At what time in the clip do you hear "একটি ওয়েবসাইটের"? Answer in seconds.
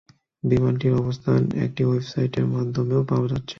1.65-2.45